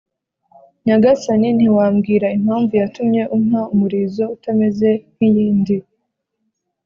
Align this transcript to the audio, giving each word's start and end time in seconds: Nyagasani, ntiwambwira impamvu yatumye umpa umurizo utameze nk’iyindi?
Nyagasani, 0.85 1.49
ntiwambwira 1.57 2.27
impamvu 2.37 2.71
yatumye 2.81 3.21
umpa 3.35 3.61
umurizo 3.73 4.23
utameze 4.35 4.89
nk’iyindi? 5.13 5.77